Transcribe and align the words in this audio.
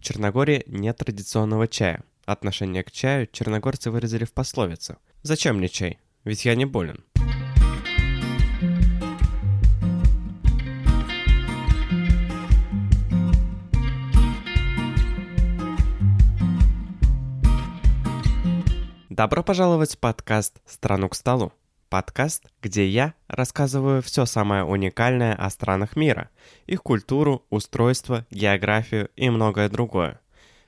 В 0.00 0.02
Черногории 0.02 0.64
нет 0.66 0.96
традиционного 0.96 1.68
чая. 1.68 2.02
Отношение 2.24 2.82
к 2.82 2.90
чаю 2.90 3.28
черногорцы 3.30 3.90
выразили 3.90 4.24
в 4.24 4.32
пословице. 4.32 4.96
«Зачем 5.22 5.58
мне 5.58 5.68
чай? 5.68 5.98
Ведь 6.24 6.46
я 6.46 6.54
не 6.54 6.64
болен». 6.64 7.04
Добро 19.10 19.42
пожаловать 19.42 19.96
в 19.96 19.98
подкаст 19.98 20.62
«Страну 20.64 21.10
к 21.10 21.14
столу». 21.14 21.52
Подкаст, 21.90 22.44
где 22.62 22.86
я 22.86 23.14
рассказываю 23.26 24.00
все 24.00 24.24
самое 24.24 24.62
уникальное 24.62 25.34
о 25.34 25.50
странах 25.50 25.96
мира, 25.96 26.30
их 26.66 26.84
культуру, 26.84 27.44
устройство, 27.50 28.24
географию 28.30 29.10
и 29.16 29.28
многое 29.28 29.68
другое. 29.68 30.20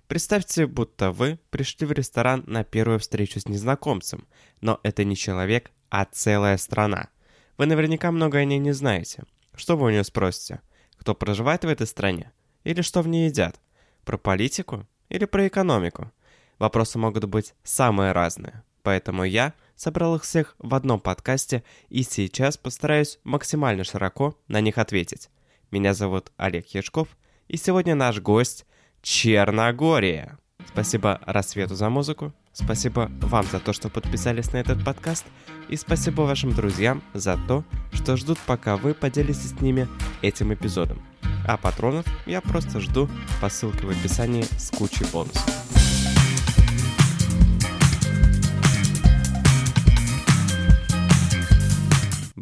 Представьте, 0.08 0.66
будто 0.66 1.12
вы 1.12 1.39
пришли 1.50 1.86
в 1.86 1.93
ресторан 1.93 2.43
на 2.48 2.64
первую 2.64 2.98
встречу 2.98 3.39
с 3.39 3.46
незнакомцем, 3.46 4.26
но 4.61 4.81
это 4.82 5.04
не 5.04 5.14
человек, 5.14 5.71
а 5.90 6.07
целая 6.07 6.57
страна. 6.57 7.08
Вы 7.57 7.67
наверняка 7.67 8.11
много 8.11 8.39
о 8.39 8.45
ней 8.45 8.59
не 8.59 8.73
знаете. 8.73 9.23
Что 9.54 9.76
вы 9.76 9.86
у 9.86 9.90
нее 9.90 10.03
спросите? 10.03 10.61
Кто 10.96 11.14
проживает 11.14 11.64
в 11.64 11.68
этой 11.68 11.86
стране? 11.86 12.32
Или 12.64 12.82
что 12.82 13.00
в 13.00 13.07
ней 13.07 13.29
едят? 13.29 13.61
Про 14.04 14.18
политику? 14.18 14.89
Или 15.09 15.26
про 15.26 15.46
экономику? 15.46 16.11
Вопросы 16.59 16.98
могут 16.98 17.26
быть 17.26 17.54
самые 17.62 18.11
разные. 18.11 18.64
Поэтому 18.82 19.23
я 19.23 19.54
собрал 19.82 20.14
их 20.14 20.22
всех 20.22 20.54
в 20.59 20.75
одном 20.75 21.00
подкасте 21.00 21.64
и 21.89 22.04
сейчас 22.04 22.57
постараюсь 22.57 23.18
максимально 23.25 23.82
широко 23.82 24.39
на 24.46 24.61
них 24.61 24.79
ответить. 24.79 25.29
Меня 25.73 25.93
зовут 25.93 26.31
Олег 26.36 26.68
Яшков, 26.68 27.09
и 27.49 27.57
сегодня 27.57 27.96
наш 27.96 28.21
гость– 28.21 28.64
Черногория. 29.03 30.39
Спасибо 30.68 31.21
Рассвету 31.26 31.75
за 31.75 31.90
музыку, 31.90 32.33
спасибо 32.53 33.11
вам 33.20 33.45
за 33.47 33.59
то, 33.59 33.73
что 33.73 33.89
подписались 33.89 34.53
на 34.53 34.59
этот 34.59 34.84
подкаст, 34.84 35.27
и 35.69 35.77
спасибо 35.77 36.23
вашим 36.23 36.53
друзьям 36.53 37.03
за 37.12 37.37
то, 37.49 37.65
что 37.93 38.17
ждут, 38.17 38.39
пока 38.47 38.77
вы 38.77 38.95
поделитесь 38.95 39.51
с 39.51 39.61
ними 39.61 39.89
этим 40.21 40.55
эпизодом. 40.55 41.03
А 41.45 41.56
патронов 41.56 42.06
я 42.27 42.41
просто 42.41 42.78
жду 42.78 43.09
по 43.41 43.49
ссылке 43.49 43.84
в 43.84 43.91
описании 43.91 44.45
с 44.56 44.71
кучей 44.71 45.06
бонусов. 45.12 45.62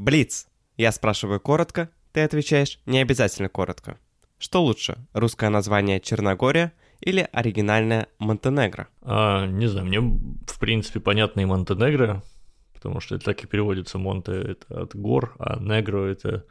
Блиц. 0.01 0.47
Я 0.79 0.93
спрашиваю 0.93 1.41
коротко, 1.41 1.91
ты 2.13 2.23
отвечаешь 2.23 2.81
не 2.87 3.01
обязательно 3.01 3.51
коротко. 3.51 3.99
Что 4.39 4.63
лучше, 4.63 4.97
русское 5.13 5.51
название 5.51 6.01
Черногория 6.01 6.73
или 7.01 7.29
оригинальное 7.31 8.09
Монтенегро? 8.19 8.89
А, 9.03 9.45
не 9.45 9.67
знаю, 9.67 9.87
мне 9.87 10.01
в 10.01 10.59
принципе 10.59 11.01
понятно 11.01 11.41
и 11.41 11.45
Монтенегро, 11.45 12.23
потому 12.73 13.01
что 13.01 13.17
это 13.17 13.27
так 13.27 13.45
и 13.45 13.47
переводится 13.47 13.99
Монте 13.99 14.33
это 14.33 14.85
от 14.85 14.97
гор, 14.97 15.35
а 15.39 15.61
Негро 15.61 16.07
это 16.07 16.47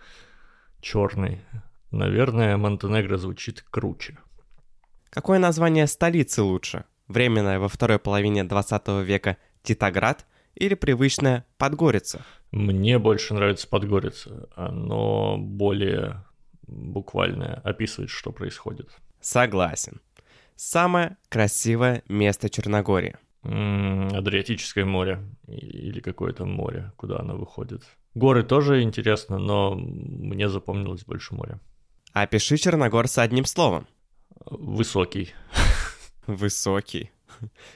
черный. 0.80 1.42
Наверное, 1.90 2.56
Монтенегро 2.56 3.18
звучит 3.18 3.66
круче. 3.72 4.20
Какое 5.10 5.40
название 5.40 5.88
столицы 5.88 6.44
лучше? 6.44 6.86
Временное 7.08 7.58
во 7.58 7.68
второй 7.68 7.98
половине 7.98 8.44
20 8.44 8.88
века 9.04 9.38
Титоград 9.64 10.28
или 10.56 10.74
привычная 10.74 11.46
Подгорица? 11.58 12.26
Мне 12.52 13.00
больше 13.00 13.34
нравится 13.34 13.68
Подгорица. 13.68 14.50
Оно 14.56 15.38
более 15.38 16.24
буквальное, 16.68 17.56
описывает, 17.64 18.10
что 18.10 18.32
происходит. 18.32 18.90
Согласен. 19.22 20.02
Самое 20.56 21.18
красивое 21.30 22.04
место 22.10 22.50
Черногории. 22.50 23.16
М-м, 23.44 24.14
Адриатическое 24.14 24.86
море 24.86 25.20
или 25.48 26.02
какое-то 26.02 26.46
море, 26.46 26.92
куда 26.98 27.20
оно 27.20 27.38
выходит. 27.38 27.84
Горы 28.16 28.44
тоже 28.44 28.82
интересно, 28.82 29.38
но 29.38 29.76
мне 29.76 30.50
запомнилось 30.50 31.06
больше 31.06 31.34
море. 31.36 31.60
Опиши 32.12 32.58
Черногорца 32.58 33.22
одним 33.22 33.46
словом. 33.46 33.88
Высокий. 34.46 35.34
Высокий. 36.28 37.12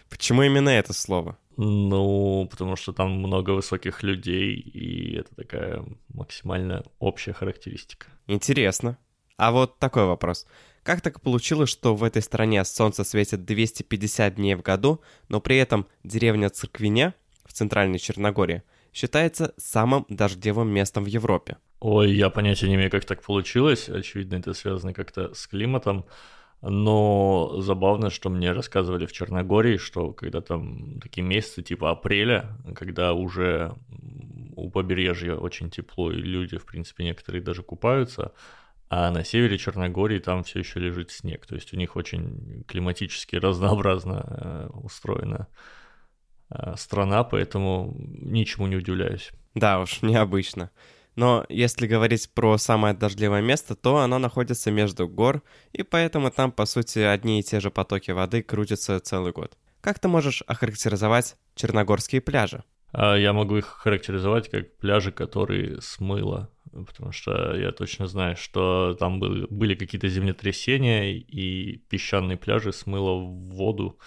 Почему 0.09 0.44
именно 0.44 0.70
это 0.70 0.92
слово? 0.94 1.38
Ну, 1.58 2.47
потому 2.50 2.75
что 2.75 2.94
там 2.94 3.12
много 3.12 3.52
высоких 3.52 4.03
людей, 4.03 4.56
и 4.56 5.16
это 5.18 5.36
такая 5.36 5.86
максимально 6.14 6.84
общая 7.00 7.34
характеристика. 7.34 8.08
Интересно. 8.28 8.97
А 9.38 9.52
вот 9.52 9.80
такой 9.80 10.06
вопрос. 10.06 10.46
Как 10.84 11.02
так 11.02 11.22
получилось, 11.22 11.69
что 11.69 11.96
в 11.96 12.03
этой 12.03 12.22
стране 12.22 12.64
солнце 12.66 13.03
светит 13.03 13.46
250 13.46 14.36
дней 14.36 14.56
в 14.56 14.62
году, 14.62 15.02
но 15.30 15.40
при 15.40 15.58
этом 15.58 15.88
деревня 16.03 16.50
Церквине 16.50 17.14
в 17.46 17.53
центральной 17.53 18.00
Черногории 18.00 18.64
считается 18.91 19.53
самым 19.58 20.06
дождевым 20.09 20.70
местом 20.70 21.03
в 21.06 21.08
Европе? 21.08 21.58
Ой, 21.80 22.14
я 22.14 22.30
понятия 22.30 22.68
не 22.68 22.75
имею, 22.75 22.91
как 22.91 23.06
так 23.06 23.22
получилось. 23.22 23.90
Очевидно, 23.90 24.35
это 24.35 24.53
связано 24.53 24.94
как-то 24.94 25.34
с 25.34 25.47
климатом. 25.47 26.06
Но 26.66 27.56
забавно, 27.59 28.09
что 28.09 28.29
мне 28.29 28.53
рассказывали 28.53 29.06
в 29.06 29.12
Черногории, 29.12 29.75
что 29.75 30.13
когда 30.13 30.40
там 30.40 30.97
такие 31.01 31.22
месяцы 31.22 31.62
типа 31.62 31.91
апреля, 31.91 32.57
когда 32.74 33.13
уже 33.13 33.75
у 34.56 34.69
побережья 34.69 35.35
очень 35.35 35.69
тепло, 35.69 36.09
и 36.09 36.16
люди, 36.16 36.57
в 36.57 36.66
принципе, 36.66 37.03
некоторые 37.03 37.44
даже 37.44 37.63
купаются, 37.63 38.31
а 38.90 39.12
на 39.12 39.25
севере 39.25 39.57
Черногории 39.57 40.19
там 40.19 40.44
все 40.44 40.59
еще 40.59 40.79
лежит 40.79 41.12
снег. 41.12 41.46
То 41.46 41.56
есть 41.56 41.73
у 41.73 41.78
них 41.78 41.97
очень 41.97 42.63
климатически 42.66 43.35
разнообразно 43.38 44.23
э, 44.25 44.69
устроена 44.73 45.47
э, 46.50 46.75
страна, 46.78 47.25
поэтому 47.25 47.94
ничему 47.97 48.68
не 48.68 48.78
удивляюсь. 48.78 49.31
Да 49.53 49.81
уж, 49.81 50.02
необычно. 50.02 50.72
Но 51.16 51.46
если 51.50 51.88
говорить 51.88 52.29
про 52.34 52.57
самое 52.57 52.94
дождливое 52.94 53.41
место, 53.41 53.75
то 53.75 53.97
оно 53.97 54.19
находится 54.19 54.72
между 54.72 55.07
гор, 55.07 55.44
и 55.72 55.84
поэтому 55.84 56.31
там, 56.31 56.51
по 56.51 56.66
сути, 56.66 57.00
одни 57.00 57.40
и 57.40 57.44
те 57.44 57.59
же 57.59 57.69
потоки 57.69 58.12
воды 58.12 58.41
крутятся 58.41 59.00
целый 59.00 59.31
год. 59.31 59.57
Как 59.81 60.00
ты 60.00 60.07
можешь 60.07 60.44
охарактеризовать 60.47 61.35
черногорские 61.56 62.22
пляжи? 62.22 62.63
А 62.94 63.16
я 63.16 63.34
могу 63.34 63.57
их 63.57 63.66
характеризовать 63.66 64.50
как 64.50 64.78
пляжи, 64.78 65.12
которые 65.12 65.81
смыло, 65.81 66.50
потому 66.72 67.12
что 67.12 67.56
я 67.56 67.72
точно 67.72 68.07
знаю, 68.07 68.35
что 68.35 68.96
там 69.00 69.19
были, 69.19 69.47
были 69.50 69.75
какие-то 69.75 70.07
землетрясения, 70.07 71.12
и 71.12 71.78
песчаные 71.90 72.38
пляжи 72.38 72.72
смыло 72.72 73.16
в 73.19 73.50
воду 73.50 74.00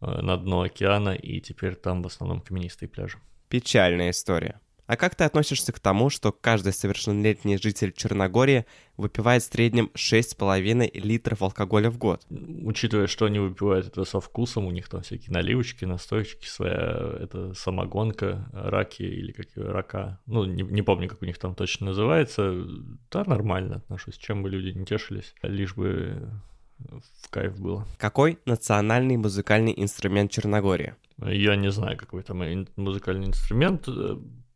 э, 0.00 0.20
на 0.22 0.36
дно 0.36 0.62
океана, 0.62 1.10
и 1.14 1.40
теперь 1.40 1.76
там 1.76 2.02
в 2.02 2.06
основном 2.06 2.40
каменистые 2.40 2.88
пляжи. 2.88 3.18
Печальная 3.48 4.10
история. 4.10 4.60
А 4.86 4.96
как 4.96 5.14
ты 5.16 5.24
относишься 5.24 5.72
к 5.72 5.80
тому, 5.80 6.10
что 6.10 6.32
каждый 6.32 6.72
совершеннолетний 6.72 7.58
житель 7.58 7.92
Черногории 7.92 8.66
выпивает 8.96 9.42
в 9.42 9.52
среднем 9.52 9.90
6,5 9.94 10.90
литров 11.00 11.42
алкоголя 11.42 11.90
в 11.90 11.98
год? 11.98 12.24
Учитывая, 12.30 13.08
что 13.08 13.26
они 13.26 13.38
выпивают 13.38 13.88
это 13.88 14.04
со 14.04 14.20
вкусом, 14.20 14.66
у 14.66 14.70
них 14.70 14.88
там 14.88 15.02
всякие 15.02 15.32
наливочки, 15.32 15.84
настойчики, 15.84 16.46
своя 16.46 17.16
это 17.20 17.52
самогонка, 17.54 18.48
раки 18.52 19.02
или 19.02 19.32
как 19.32 19.48
рака. 19.56 20.20
Ну, 20.26 20.44
не, 20.44 20.62
не 20.62 20.82
помню, 20.82 21.08
как 21.08 21.22
у 21.22 21.26
них 21.26 21.38
там 21.38 21.54
точно 21.54 21.86
называется. 21.86 22.64
Да, 23.10 23.24
нормально 23.24 23.76
отношусь. 23.76 24.16
Чем 24.16 24.42
бы 24.42 24.50
люди 24.50 24.76
не 24.76 24.84
тешились, 24.84 25.34
лишь 25.42 25.74
бы 25.74 26.30
в 26.78 27.30
кайф 27.30 27.58
было. 27.58 27.86
Какой 27.98 28.38
национальный 28.44 29.16
музыкальный 29.16 29.74
инструмент 29.76 30.30
Черногории? 30.30 30.94
Я 31.18 31.56
не 31.56 31.70
знаю, 31.70 31.96
какой 31.96 32.22
там 32.22 32.66
музыкальный 32.76 33.26
инструмент. 33.26 33.88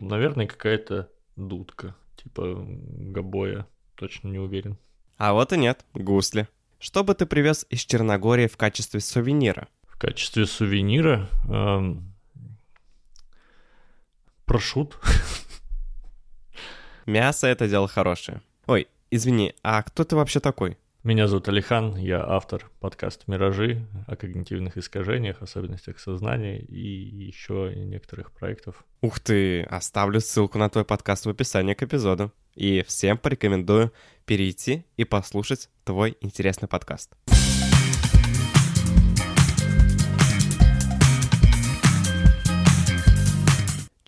Наверное, 0.00 0.46
какая-то 0.46 1.10
дудка, 1.36 1.94
типа 2.16 2.66
гобоя. 2.66 3.66
Точно 3.94 4.28
не 4.28 4.38
уверен. 4.38 4.78
А 5.18 5.34
вот 5.34 5.52
и 5.52 5.58
нет, 5.58 5.84
гусли. 5.92 6.48
Что 6.78 7.04
бы 7.04 7.14
ты 7.14 7.26
привез 7.26 7.66
из 7.68 7.80
Черногории 7.80 8.46
в 8.46 8.56
качестве 8.56 9.00
сувенира? 9.00 9.68
В 9.86 9.98
качестве 9.98 10.47
сувенира? 10.47 11.28
Эм... 11.48 12.14
Прошут. 14.47 14.98
Мясо— 17.04 17.46
это 17.48 17.68
дело 17.68 17.86
хорошее. 17.86 18.41
Ой, 18.66 18.88
извини, 19.10 19.54
а 19.62 19.82
кто 19.82 20.04
ты 20.04 20.16
вообще 20.16 20.41
такой? 20.41 20.78
Меня 21.02 21.28
зовут 21.28 21.48
Алихан, 21.48 21.97
я 21.97 22.22
автор 22.22 22.70
подкаста 22.78 23.24
«Миражи» 23.26 23.86
о 24.06 24.16
когнитивных 24.16 24.76
искажениях, 24.76 25.41
особенностях 25.41 25.98
сознания 25.98 26.58
и 26.58 26.78
еще 26.78 27.72
некоторых 27.74 28.32
проектов. 28.32 28.84
Ух 29.00 29.18
ты, 29.18 29.62
оставлю 29.62 30.20
ссылку 30.20 30.58
на 30.58 30.68
твой 30.68 30.84
подкаст 30.84 31.24
в 31.24 31.30
описании 31.30 31.72
к 31.72 31.82
эпизоду. 31.82 32.32
И 32.54 32.84
всем 32.86 33.16
порекомендую 33.16 33.94
перейти 34.26 34.84
и 34.98 35.04
послушать 35.04 35.70
твой 35.84 36.18
интересный 36.20 36.68
подкаст. 36.68 37.14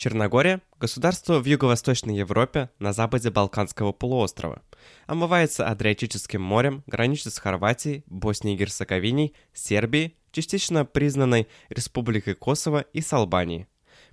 Черногория– 0.03 0.61
государство 0.81 1.39
в 1.39 1.45
юго-восточной 1.45 2.17
Европе 2.17 2.71
на 2.81 2.93
западе 2.93 3.31
Балканского 3.31 3.93
полуострова. 3.93 4.61
Омывается 5.07 5.69
Адриатическим 5.69 6.43
морем, 6.43 6.83
граничит 6.89 7.33
с 7.33 7.39
Хорватией, 7.39 8.03
Боснией 8.07 8.57
и 8.57 8.59
Герцеговиной, 8.59 9.33
Сербией, 9.53 10.17
частично 10.33 10.85
признанной 10.85 11.47
Республикой 11.69 12.35
Косово 12.35 12.81
и 12.93 13.01
с 13.01 13.13
Албанией. 13.13 13.69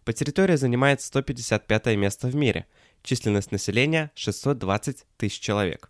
По 0.06 0.14
территории 0.14 0.58
занимает 0.58 1.02
155 1.02 1.88
место 1.96 2.28
в 2.28 2.36
мире, 2.36 2.68
численность 3.02 3.52
населения 3.52 4.12
620 4.14 5.08
тысяч 5.18 5.40
человек. 5.40 5.90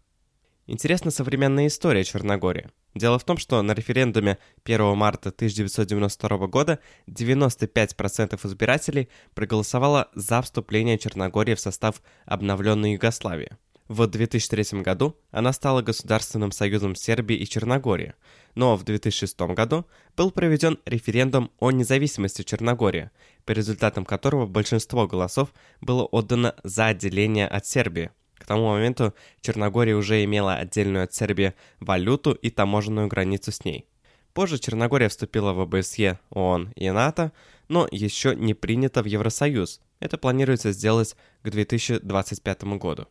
Интересна 0.65 1.11
современная 1.11 1.67
история 1.67 2.05
Черногории. 2.05 2.69
Дело 2.95 3.19
в 3.19 3.23
том, 3.23 3.37
что 3.37 3.61
на 3.61 3.73
референдуме 3.73 4.39
1 4.63 4.97
марта 4.97 5.29
1992 5.29 6.47
года 6.47 6.79
95% 7.07 8.47
избирателей 8.47 9.09
проголосовало 9.35 10.09
за 10.15 10.41
вступление 10.41 10.97
Черногории 10.97 11.53
в 11.53 11.59
состав 11.59 12.01
обновленной 12.25 12.93
Югославии. 12.93 13.57
В 13.89 14.05
2003 14.05 14.81
году 14.81 15.17
она 15.31 15.51
стала 15.51 15.81
государственным 15.81 16.51
союзом 16.51 16.93
Сербии 16.93 17.35
и 17.35 17.47
Черногории, 17.47 18.13
но 18.53 18.75
в 18.75 18.83
2006 18.83 19.39
году 19.39 19.87
был 20.15 20.29
проведен 20.29 20.77
референдум 20.85 21.49
о 21.59 21.71
независимости 21.71 22.43
Черногории, 22.43 23.09
по 23.45 23.51
результатам 23.51 24.05
которого 24.05 24.45
большинство 24.45 25.07
голосов 25.07 25.49
было 25.81 26.03
отдано 26.03 26.55
за 26.63 26.87
отделение 26.87 27.47
от 27.47 27.65
Сербии. 27.65 28.11
К 28.39 28.45
тому 28.45 28.69
моменту 28.69 29.13
Черногория 29.41 29.95
уже 29.95 30.23
имела 30.23 30.55
отдельную 30.55 31.03
от 31.03 31.13
Сербии 31.13 31.53
валюту 31.79 32.31
и 32.31 32.49
таможенную 32.49 33.07
границу 33.07 33.51
с 33.51 33.63
ней. 33.65 33.85
Позже 34.33 34.57
Черногория 34.57 35.09
вступила 35.09 35.53
в 35.53 35.59
ОБСЕ, 35.59 36.19
ООН 36.29 36.71
и 36.75 36.89
НАТО, 36.89 37.33
но 37.67 37.87
еще 37.91 38.35
не 38.35 38.53
принята 38.53 39.03
в 39.03 39.05
Евросоюз. 39.05 39.81
Это 39.99 40.17
планируется 40.17 40.71
сделать 40.71 41.15
к 41.43 41.49
2025 41.49 42.63
году. 42.77 43.07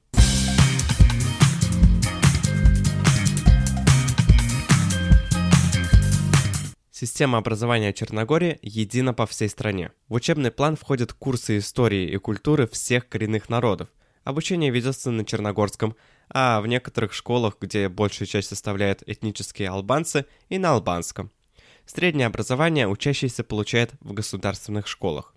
Система 7.01 7.39
образования 7.39 7.93
Черногории 7.93 8.59
едина 8.61 9.15
по 9.15 9.25
всей 9.25 9.49
стране. 9.49 9.93
В 10.09 10.15
учебный 10.15 10.51
план 10.51 10.75
входят 10.75 11.13
курсы 11.13 11.59
истории 11.59 12.11
и 12.11 12.17
культуры 12.17 12.67
всех 12.67 13.09
коренных 13.09 13.49
народов, 13.49 13.89
Обучение 14.29 14.71
ведется 14.71 15.11
на 15.11 15.25
черногорском, 15.25 15.97
а 16.29 16.61
в 16.61 16.67
некоторых 16.67 17.15
школах, 17.15 17.57
где 17.59 17.89
большую 17.89 18.29
часть 18.29 18.51
составляют 18.51 19.03
этнические 19.07 19.71
албанцы, 19.71 20.27
и 20.51 20.59
на 20.59 20.73
албанском. 20.73 21.31
Среднее 21.87 22.27
образование 22.27 22.87
учащийся 22.87 23.43
получает 23.43 23.93
в 24.01 24.13
государственных 24.13 24.87
школах. 24.87 25.35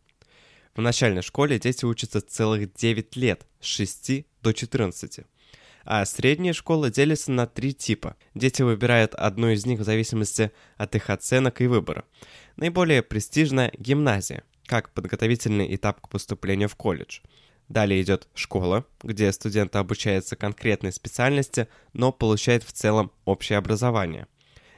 В 0.76 0.82
начальной 0.82 1.22
школе 1.22 1.58
дети 1.58 1.86
учатся 1.86 2.20
целых 2.20 2.74
9 2.74 3.16
лет, 3.16 3.48
с 3.62 3.66
6 3.68 4.26
до 4.42 4.52
14. 4.52 5.22
А 5.86 6.04
средние 6.04 6.52
школы 6.52 6.92
делятся 6.92 7.32
на 7.32 7.48
три 7.48 7.74
типа. 7.74 8.18
Дети 8.36 8.62
выбирают 8.62 9.16
одну 9.16 9.52
из 9.52 9.66
них 9.66 9.80
в 9.80 9.86
зависимости 9.86 10.52
от 10.76 10.94
их 10.96 11.10
оценок 11.10 11.62
и 11.62 11.68
выбора. 11.68 12.04
Наиболее 12.58 13.04
престижная– 13.04 13.72
гимназия, 13.78 14.44
как 14.66 14.90
подготовительный 14.90 15.74
этап 15.74 16.02
к 16.02 16.10
поступлению 16.10 16.68
в 16.68 16.76
колледж– 16.76 17.22
Далее 17.72 18.02
идет 18.02 18.28
школа, 18.34 18.86
где 19.02 19.32
студент 19.32 19.78
обучается 19.78 20.36
конкретной 20.36 20.92
специальности, 20.92 21.70
но 21.94 22.12
получает 22.12 22.64
в 22.64 22.74
целом 22.74 23.14
общее 23.24 23.58
образование. 23.58 24.28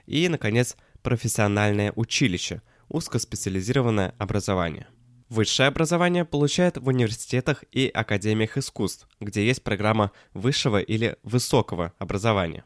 И, 0.05 0.29
наконец, 0.29 0.77
профессиональное 1.01 1.91
училище, 1.95 2.61
узкоспециализированное 2.89 4.13
образование. 4.19 4.85
Высшее 5.27 5.69
образование 5.69 6.23
получает 6.23 6.77
в 6.77 6.87
университетах 6.87 7.63
и 7.71 7.87
академиях 7.87 8.59
искусств, 8.59 9.07
где 9.19 9.43
есть 9.43 9.63
программа 9.63 10.11
высшего 10.35 10.79
или 10.79 11.15
высокого 11.23 11.93
образования. 11.97 12.63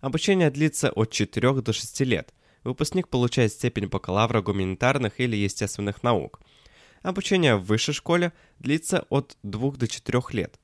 Обучение 0.00 0.50
длится 0.50 0.90
от 0.90 1.12
4 1.12 1.62
до 1.62 1.72
6 1.72 2.00
лет. 2.00 2.34
Выпускник 2.64 3.06
получает 3.06 3.52
степень 3.52 3.86
бакалавра 3.86 4.42
гуманитарных 4.42 5.20
или 5.20 5.36
естественных 5.36 6.02
наук– 6.02 6.40
Обучение 7.02 7.56
в 7.56 7.64
высшей 7.64 7.94
школе 7.94 8.32
длится 8.58 9.06
от 9.08 9.36
2 9.42 9.72
до 9.72 9.88
4 9.88 10.22
лет. 10.32 10.58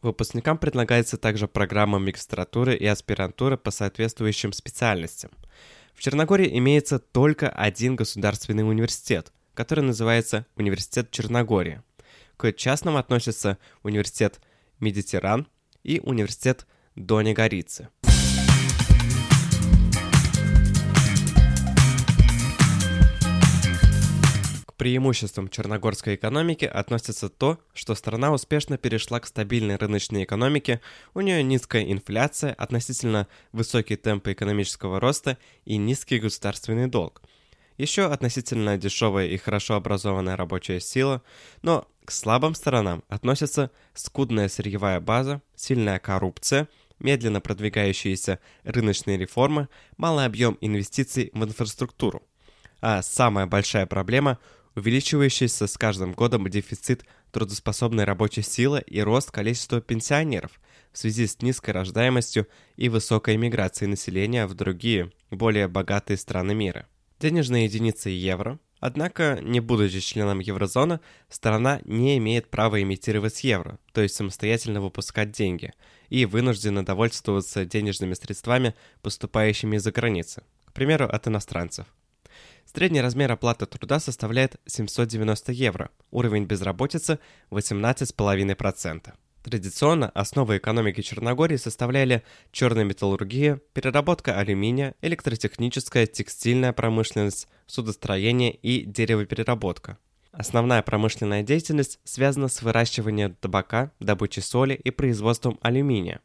Выпускникам 0.00 0.56
предлагается 0.56 1.18
также 1.18 1.46
программа 1.46 1.98
магистратуры 1.98 2.74
и 2.74 2.86
аспирантуры 2.86 3.56
по 3.56 3.70
соответствующим 3.70 4.52
специальностям. 4.52 5.30
В 5.94 6.00
Черногории 6.00 6.58
имеется 6.58 6.98
только 6.98 7.50
один 7.50 7.94
государственный 7.94 8.68
университет, 8.68 9.32
который 9.54 9.84
называется 9.84 10.46
Университет 10.56 11.10
Черногории. 11.10 11.82
К 12.36 12.52
частным 12.52 12.96
относятся 12.96 13.58
Университет 13.82 14.40
Медитеран 14.80 15.46
и 15.84 16.00
Университет 16.00 16.66
Дони 16.96 17.34
Горицы. 17.34 17.88
Преимуществом 24.82 25.48
черногорской 25.48 26.16
экономики 26.16 26.64
относится 26.64 27.28
то, 27.28 27.60
что 27.72 27.94
страна 27.94 28.32
успешно 28.32 28.78
перешла 28.78 29.20
к 29.20 29.28
стабильной 29.28 29.76
рыночной 29.76 30.24
экономике, 30.24 30.80
у 31.14 31.20
нее 31.20 31.44
низкая 31.44 31.84
инфляция, 31.84 32.52
относительно 32.54 33.28
высокие 33.52 33.96
темпы 33.96 34.32
экономического 34.32 34.98
роста 34.98 35.38
и 35.64 35.76
низкий 35.76 36.18
государственный 36.18 36.88
долг. 36.88 37.22
Еще 37.78 38.06
относительно 38.06 38.76
дешевая 38.76 39.28
и 39.28 39.36
хорошо 39.36 39.76
образованная 39.76 40.36
рабочая 40.36 40.80
сила, 40.80 41.22
но 41.62 41.86
к 42.04 42.10
слабым 42.10 42.56
сторонам 42.56 43.04
относятся 43.06 43.70
скудная 43.94 44.48
сырьевая 44.48 44.98
база, 44.98 45.42
сильная 45.54 46.00
коррупция, 46.00 46.66
медленно 46.98 47.40
продвигающиеся 47.40 48.40
рыночные 48.64 49.16
реформы, 49.16 49.68
малый 49.96 50.26
объем 50.26 50.58
инвестиций 50.60 51.30
в 51.34 51.44
инфраструктуру. 51.44 52.24
А 52.80 53.00
самая 53.02 53.46
большая 53.46 53.86
проблема– 53.86 54.40
увеличивающийся 54.74 55.66
с 55.66 55.76
каждым 55.76 56.12
годом 56.12 56.48
дефицит 56.48 57.04
трудоспособной 57.30 58.04
рабочей 58.04 58.42
силы 58.42 58.82
и 58.86 59.00
рост 59.00 59.30
количества 59.30 59.80
пенсионеров 59.80 60.60
в 60.92 60.98
связи 60.98 61.26
с 61.26 61.40
низкой 61.40 61.70
рождаемостью 61.70 62.46
и 62.76 62.88
высокой 62.88 63.36
миграцией 63.36 63.90
населения 63.90 64.46
в 64.46 64.54
другие, 64.54 65.10
более 65.30 65.68
богатые 65.68 66.16
страны 66.16 66.54
мира. 66.54 66.86
Денежная 67.18 67.64
единица 67.64 68.10
евро, 68.10 68.58
однако, 68.80 69.38
не 69.42 69.60
будучи 69.60 70.00
членом 70.00 70.40
еврозоны, 70.40 71.00
страна 71.28 71.80
не 71.84 72.18
имеет 72.18 72.50
права 72.50 72.82
имитировать 72.82 73.44
евро, 73.44 73.78
то 73.92 74.02
есть 74.02 74.14
самостоятельно 74.14 74.80
выпускать 74.80 75.30
деньги, 75.30 75.72
и 76.08 76.26
вынуждена 76.26 76.84
довольствоваться 76.84 77.64
денежными 77.64 78.14
средствами, 78.14 78.74
поступающими 79.00 79.76
из-за 79.76 79.92
границы, 79.92 80.42
к 80.66 80.72
примеру, 80.72 81.06
от 81.06 81.26
иностранцев. 81.28 81.86
Средний 82.74 83.02
размер 83.02 83.30
оплаты 83.30 83.66
труда 83.66 84.00
составляет 84.00 84.58
790 84.64 85.52
евро, 85.52 85.90
уровень 86.10 86.46
безработицы 86.46 87.18
18,5%. 87.50 89.12
Традиционно 89.42 90.08
основы 90.08 90.56
экономики 90.56 91.02
Черногории 91.02 91.56
составляли 91.56 92.22
черная 92.50 92.84
металлургия, 92.84 93.60
переработка 93.74 94.38
алюминия, 94.38 94.94
электротехническая, 95.02 96.06
текстильная 96.06 96.72
промышленность, 96.72 97.46
судостроение 97.66 98.54
и 98.54 98.86
деревопереработка. 98.86 99.98
Основная 100.30 100.80
промышленная 100.80 101.42
деятельность 101.42 102.00
связана 102.04 102.48
с 102.48 102.62
выращиванием 102.62 103.34
табака, 103.34 103.92
добычей 104.00 104.40
соли 104.40 104.72
и 104.72 104.90
производством 104.90 105.58
алюминия. 105.60 106.22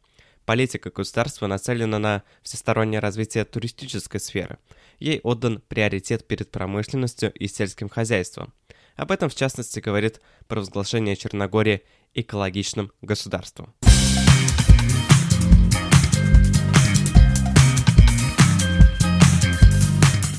Политика 0.47 0.91
государства 0.91 1.45
нацелена 1.47 1.99
на 1.99 2.23
всестороннее 2.41 3.01
развитие 3.01 3.43
туристической 3.43 4.21
сферы– 4.21 4.59
ей 4.97 5.19
отдан 5.21 5.61
приоритет 5.67 6.25
перед 6.25 6.49
промышленностью 6.51 7.33
и 7.33 7.49
сельским 7.49 7.89
хозяйством. 7.89 8.53
Об 8.95 9.11
этом, 9.11 9.27
в 9.27 9.35
частности, 9.35 9.81
говорит 9.81 10.21
провозглашение 10.47 11.17
Черногории 11.17 11.81
экологичным 12.13 12.93
государством. 13.01 13.73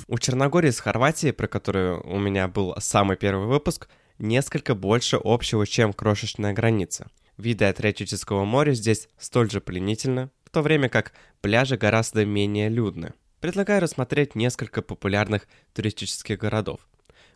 У 0.07 0.19
Черногории 0.19 0.71
с 0.71 0.81
Хорватией, 0.81 1.35
про 1.35 1.49
которую 1.49 2.03
у 2.11 2.19
меня 2.19 2.49
был 2.49 2.75
самый 2.79 3.19
первый 3.19 3.47
выпуск, 3.47 3.91
несколько 4.19 4.75
больше 4.75 5.21
общего, 5.23 5.67
чем 5.67 5.93
крошечная 5.93 6.55
граница. 6.55 7.09
Виды 7.39 7.67
Адриатического 7.67 8.45
моря 8.45 8.73
здесь 8.75 9.09
столь 9.17 9.49
же 9.49 9.61
пленительны, 9.61 10.31
в 10.45 10.51
то 10.51 10.61
время 10.61 10.89
как 10.89 11.13
пляжи 11.41 11.77
гораздо 11.77 12.25
менее 12.25 12.69
людны. 12.69 13.15
Предлагаю 13.41 13.81
рассмотреть 13.81 14.35
несколько 14.35 14.83
популярных 14.83 15.47
туристических 15.73 16.37
городов. 16.37 16.81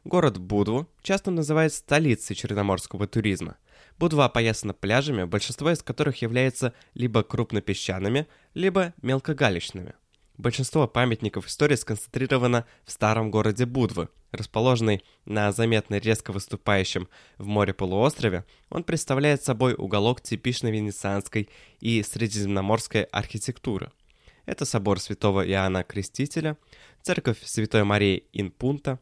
Город 0.03 0.39
Будву 0.39 0.89
часто 1.03 1.31
называют 1.31 1.73
столицей 1.73 2.35
черноморского 2.35 3.07
туризма. 3.07 3.57
Будва 3.97 4.25
опоясана 4.25 4.75
пляжами, 4.75 5.23
большинство 5.23 5.71
из 5.71 5.85
которых 5.85 6.21
являются 6.21 6.75
либо 6.95 7.23
крупнопесчаными, 7.23 8.27
либо 8.55 8.95
мелкогалечными. 9.01 9.95
Большинство 10.43 10.89
памятников 10.89 11.47
истории 11.47 11.77
сконцентрировано 11.77 12.67
в 12.85 12.91
старом 12.91 13.31
городе 13.31 13.65
Будвы. 13.65 14.09
Расположенный 14.33 15.05
на 15.25 15.53
заметно 15.53 15.99
резко 15.99 16.33
выступающем 16.33 17.09
в 17.39 17.47
море 17.47 17.73
полуострове, 17.73 18.45
он 18.69 18.83
представляет 18.83 19.45
собой 19.45 19.75
уголок 19.79 20.21
типичной 20.21 20.73
венецианской 20.73 21.49
и 21.79 22.03
средиземноморской 22.03 23.05
архитектуры. 23.05 23.93
Это 24.45 24.65
собор 24.65 24.99
святого 24.99 25.49
Иоанна 25.49 25.85
Крестителя, 25.85 26.59
церковь 27.03 27.39
Святой 27.45 27.85
Марии 27.85 28.25
Инпунта. 28.33 28.99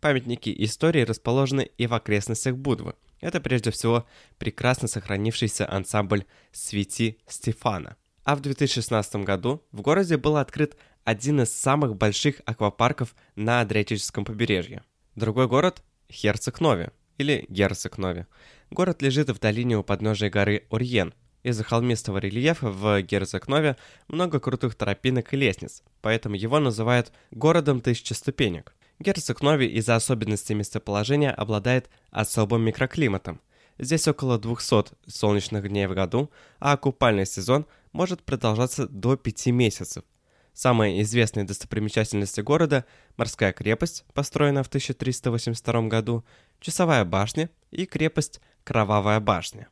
Памятники 0.00 0.48
истории 0.64 1.02
расположены 1.02 1.70
и 1.76 1.88
в 1.88 1.92
окрестностях 1.92 2.56
Будвы. 2.56 2.94
Это 3.20 3.42
прежде 3.42 3.70
всего 3.70 4.06
прекрасно 4.38 4.88
сохранившийся 4.88 5.70
ансамбль 5.70 6.24
«Свети 6.52 7.18
Стефана». 7.26 7.98
А 8.24 8.36
в 8.36 8.40
2016 8.40 9.16
году 9.16 9.62
в 9.72 9.80
городе 9.80 10.16
был 10.16 10.36
открыт 10.36 10.76
один 11.04 11.40
из 11.40 11.52
самых 11.52 11.96
больших 11.96 12.42
аквапарков 12.44 13.14
на 13.34 13.60
Адриатическом 13.60 14.24
побережье. 14.24 14.82
Другой 15.16 15.48
город– 15.48 15.82
Херцег-Нови, 16.12 16.90
или 17.18 17.46
Герцег-Нови. 17.48 18.26
Город 18.70 19.02
лежит 19.02 19.30
в 19.30 19.38
долине 19.38 19.76
у 19.78 19.82
подножия 19.82 20.30
горы 20.30 20.66
Орьен. 20.70 21.14
Из-за 21.42 21.64
холмистого 21.64 22.18
рельефа 22.18 22.70
в 22.70 23.00
Герцег-Нове 23.02 23.76
много 24.08 24.40
крутых 24.40 24.74
тропинок 24.74 25.32
и 25.32 25.36
лестниц, 25.36 25.82
поэтому 26.02 26.34
его 26.34 26.58
называют 26.58 27.12
«городом 27.30 27.80
тысячи 27.80 28.12
ступенек». 28.12 28.74
Герцег-Нови 28.98 29.66
из-за 29.66 29.96
особенностей 29.96 30.54
местоположения 30.54 31.32
обладает 31.32 31.88
особым 32.10 32.62
микроклиматом. 32.62 33.40
Здесь 33.80 34.06
около 34.06 34.38
200 34.38 34.92
солнечных 35.06 35.66
дней 35.66 35.86
в 35.86 35.94
году, 35.94 36.30
а 36.58 36.76
купальный 36.76 37.24
сезон– 37.24 37.66
может 37.92 38.22
продолжаться 38.22 38.86
до 38.86 39.16
5 39.16 39.46
месяцев. 39.46 40.04
Самые 40.52 41.00
известные 41.02 41.44
достопримечательности 41.44 42.42
города– 42.42 42.84
морская 43.16 43.52
крепость, 43.52 44.04
построенная 44.12 44.62
в 44.62 44.68
1382 44.68 45.82
году, 45.88 46.24
часовая 46.60 47.04
башня 47.04 47.48
и 47.70 47.86
крепость 47.86 48.40
Кровавая 48.64 49.18
башня. 49.18 49.68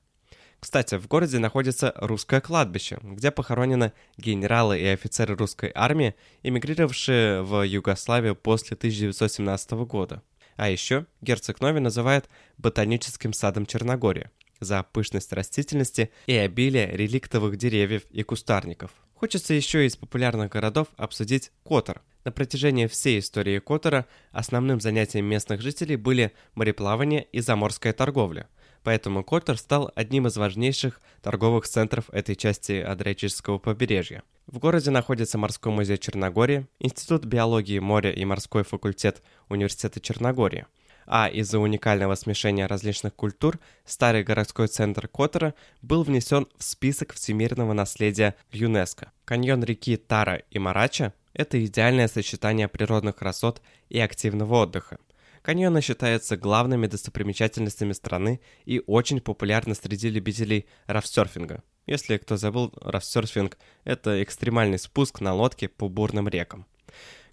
Кстати, 0.58 0.96
в 0.96 1.06
городе 1.06 1.38
находится 1.38 1.92
русское 1.96 2.40
кладбище, 2.40 2.98
где 3.02 3.30
похоронены 3.30 3.92
генералы 4.16 4.80
и 4.80 4.86
офицеры 4.86 5.36
русской 5.36 5.70
армии, 5.74 6.14
эмигрировавшие 6.42 7.42
в 7.42 7.62
Югославию 7.62 8.34
после 8.34 8.74
1917 8.74 9.70
года. 9.86 10.22
А 10.58 10.68
еще 10.68 11.06
герцог 11.20 11.60
Нови 11.60 11.78
называет 11.78 12.28
ботаническим 12.58 13.32
садом 13.32 13.64
Черногории 13.64 14.28
за 14.58 14.82
пышность 14.82 15.32
растительности 15.32 16.10
и 16.26 16.34
обилие 16.34 16.90
реликтовых 16.96 17.56
деревьев 17.56 18.02
и 18.10 18.24
кустарников. 18.24 18.90
Хочется 19.14 19.54
еще 19.54 19.86
из 19.86 19.96
популярных 19.96 20.50
городов 20.50 20.88
обсудить 20.96 21.52
Котор. 21.64 22.02
На 22.24 22.32
протяжении 22.32 22.88
всей 22.88 23.20
истории 23.20 23.60
Котора 23.60 24.06
основным 24.32 24.80
занятием 24.80 25.26
местных 25.26 25.62
жителей 25.62 25.94
были 25.94 26.32
мореплавание 26.56 27.28
и 27.30 27.38
заморская 27.38 27.92
торговля. 27.92 28.48
Поэтому 28.82 29.24
Котор 29.24 29.56
стал 29.56 29.90
одним 29.94 30.26
из 30.26 30.36
важнейших 30.36 31.00
торговых 31.22 31.66
центров 31.66 32.10
этой 32.10 32.36
части 32.36 32.80
Адриатического 32.80 33.58
побережья. 33.58 34.22
В 34.46 34.58
городе 34.58 34.90
находится 34.90 35.38
морской 35.38 35.72
музей 35.72 35.98
Черногории, 35.98 36.66
Институт 36.78 37.24
биологии 37.24 37.78
моря 37.78 38.10
и 38.10 38.24
морской 38.24 38.64
факультет 38.64 39.22
Университета 39.48 40.00
Черногории– 40.00 40.66
а 41.08 41.26
из-за 41.28 41.58
уникального 41.58 42.14
смешения 42.14 42.66
различных 42.66 43.14
культур 43.14 43.58
старый 43.86 44.22
городской 44.22 44.68
центр 44.68 45.08
Котора 45.08 45.54
был 45.80 46.02
внесен 46.02 46.46
в 46.58 46.62
список 46.62 47.14
всемирного 47.14 47.72
наследия 47.72 48.34
ЮНЕСКО. 48.52 49.10
Каньон 49.24 49.64
реки 49.64 49.96
Тара 49.96 50.42
и 50.50 50.58
Марача– 50.58 51.14
это 51.32 51.64
идеальное 51.64 52.08
сочетание 52.08 52.68
природных 52.68 53.16
красот 53.16 53.62
и 53.88 53.98
активного 53.98 54.62
отдыха. 54.62 54.98
Каньоны 55.42 55.80
считаются 55.80 56.36
главными 56.36 56.86
достопримечательностями 56.86 57.92
страны 57.92 58.40
и 58.64 58.82
очень 58.86 59.20
популярны 59.20 59.74
среди 59.74 60.10
любителей 60.10 60.66
рафсерфинга. 60.86 61.62
Если 61.86 62.18
кто 62.18 62.36
забыл, 62.36 62.72
рафсерфинг– 62.80 63.56
это 63.84 64.22
экстремальный 64.22 64.78
спуск 64.78 65.20
на 65.20 65.32
лодке 65.32 65.68
по 65.68 65.88
бурным 65.88 66.28
рекам. 66.28 66.66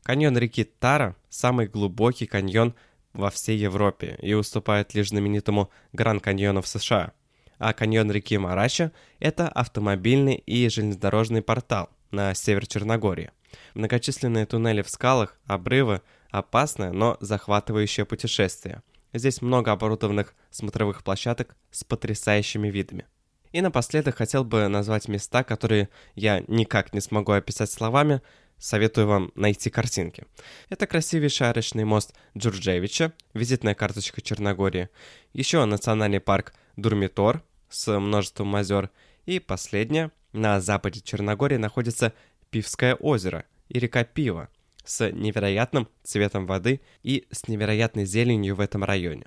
Каньон 0.03 0.37
реки 0.37 0.63
Тара– 0.63 1.15
самый 1.29 1.67
глубокий 1.67 2.25
каньон 2.25 2.73
во 3.13 3.29
всей 3.31 3.57
Европе 3.57 4.17
и 4.21 4.33
уступает 4.33 4.93
лишь 4.93 5.09
знаменитому 5.09 5.71
Гранд-каньону 5.93 6.61
в 6.61 6.67
США. 6.67 7.13
А 7.57 7.73
каньон 7.73 8.11
реки 8.11 8.37
Марача– 8.37 8.91
это 9.19 9.47
автомобильный 9.47 10.35
и 10.35 10.69
железнодорожный 10.69 11.41
портал 11.41 11.89
на 12.11 12.33
север 12.33 12.67
Черногории. 12.67 13.31
Многочисленные 13.73 14.45
туннели 14.45 14.81
в 14.81 14.89
скалах, 14.89 15.39
обрывы– 15.45 16.01
опасное, 16.37 16.91
но 16.91 17.17
захватывающее 17.19 18.05
путешествие. 18.05 18.81
Здесь 19.13 19.41
много 19.41 19.71
оборудованных 19.71 20.35
смотровых 20.49 21.03
площадок 21.03 21.55
с 21.71 21.83
потрясающими 21.83 22.69
видами. 22.69 23.05
И 23.51 23.61
напоследок 23.61 24.17
хотел 24.17 24.43
бы 24.43 24.67
назвать 24.67 25.07
места, 25.07 25.43
которые 25.43 25.89
я 26.15 26.43
никак 26.47 26.93
не 26.93 27.01
смогу 27.01 27.31
описать 27.31 27.71
словами– 27.71 28.21
Советую 28.57 29.07
вам 29.07 29.31
найти 29.35 29.69
картинки. 29.69 30.25
Это 30.69 30.87
красивейший 30.87 31.49
арочный 31.49 31.83
мост 31.83 32.13
Джурджевича, 32.37 33.13
визитная 33.33 33.75
карточка 33.75 34.21
Черногории. 34.21 34.89
Еще 35.33 35.63
национальный 35.65 36.21
парк 36.21 36.53
Дурмитор 36.77 37.43
с 37.69 37.99
множеством 37.99 38.55
озер. 38.55 38.91
И 39.25 39.39
последнее, 39.39 40.11
на 40.31 40.61
западе 40.61 41.01
Черногории 41.01 41.57
находится 41.57 42.13
Пивское 42.49 42.95
озеро 42.95 43.45
и 43.67 43.79
река 43.79 44.03
Пива 44.03 44.49
с 44.85 45.11
невероятным 45.11 45.87
цветом 46.03 46.45
воды 46.45 46.81
и 47.03 47.27
с 47.31 47.47
невероятной 47.47 48.05
зеленью 48.05 48.55
в 48.55 48.59
этом 48.59 48.83
районе. 48.83 49.25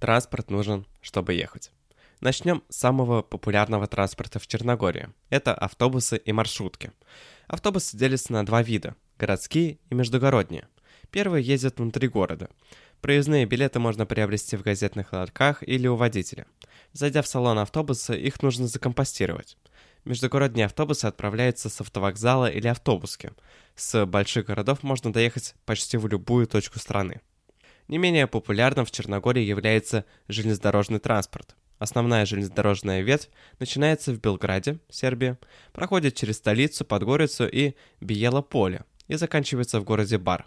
Транспорт 0.00 0.50
нужен, 0.50 0.86
чтобы 1.02 1.34
ехать. 1.34 1.70
Начнем 2.20 2.62
с 2.68 2.76
самого 2.76 3.22
популярного 3.22 3.86
транспорта 3.86 4.38
в 4.38 4.46
Черногории. 4.46 5.08
Это 5.28 5.54
автобусы 5.54 6.18
и 6.18 6.32
маршрутки. 6.32 6.92
Автобусы 7.46 7.96
делятся 7.96 8.32
на 8.32 8.44
два 8.44 8.62
вида– 8.62 8.94
городские 9.18 9.78
и 9.88 9.94
междугородние. 9.94 10.68
Первые 11.10 11.44
ездят 11.44 11.78
внутри 11.78 12.08
города. 12.08 12.48
Проездные 13.00 13.46
билеты 13.46 13.78
можно 13.78 14.04
приобрести 14.04 14.56
в 14.56 14.62
газетных 14.62 15.12
ларьках 15.12 15.62
или 15.62 15.86
у 15.86 15.96
водителя. 15.96 16.46
Зайдя 16.92 17.22
в 17.22 17.26
салон 17.26 17.58
автобуса, 17.58 18.14
их 18.14 18.42
нужно 18.42 18.66
закомпостировать. 18.66 19.56
Междугородние 20.04 20.66
автобусы 20.66 21.06
отправляются 21.06 21.68
с 21.68 21.80
автовокзала 21.80 22.46
или 22.50 22.66
автобуски. 22.66 23.32
С 23.76 24.06
больших 24.06 24.46
городов 24.46 24.82
можно 24.82 25.12
доехать 25.12 25.54
почти 25.66 25.98
в 25.98 26.06
любую 26.06 26.46
точку 26.46 26.78
страны. 26.78 27.20
Не 27.86 27.98
менее 27.98 28.26
популярным 28.26 28.86
в 28.86 28.90
Черногории 28.90 29.42
является 29.42 30.04
железнодорожный 30.28 31.00
транспорт. 31.00 31.54
Основная 31.78 32.26
железнодорожная 32.26 33.00
ветвь 33.00 33.30
начинается 33.58 34.12
в 34.12 34.20
Белграде, 34.20 34.80
Сербия, 34.90 35.38
проходит 35.72 36.14
через 36.14 36.36
столицу, 36.36 36.84
Подгорицу 36.84 37.48
и 37.48 37.74
Биело-Поле 38.00 38.84
и 39.08 39.16
заканчивается 39.16 39.80
в 39.80 39.84
городе 39.84 40.18
Бар. 40.18 40.46